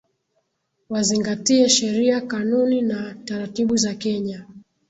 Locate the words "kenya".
3.93-4.45